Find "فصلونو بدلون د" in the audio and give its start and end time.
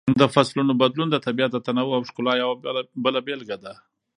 0.33-1.17